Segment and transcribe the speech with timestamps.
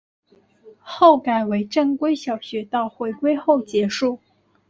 [0.79, 4.17] 后改为正规小学到回归后结束。